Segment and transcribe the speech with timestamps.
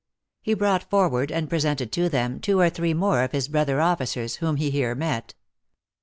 [0.41, 4.37] He brought forward and presented to them two or three more of his brother officers
[4.37, 5.35] whom he here met.